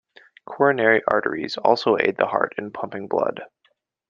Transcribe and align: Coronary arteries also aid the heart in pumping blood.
Coronary 0.47 1.03
arteries 1.07 1.57
also 1.57 1.95
aid 1.95 2.17
the 2.17 2.25
heart 2.25 2.55
in 2.57 2.71
pumping 2.71 3.07
blood. 3.07 3.43